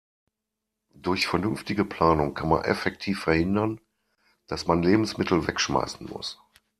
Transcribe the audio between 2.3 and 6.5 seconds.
kann man effektiv verhindern, dass man Lebensmittel wegschmeißen muss.